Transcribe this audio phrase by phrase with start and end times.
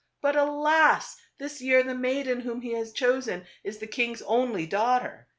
[0.19, 1.15] But alas!
[1.37, 5.27] this year the maiden whom he has chosen is the king's only daughter.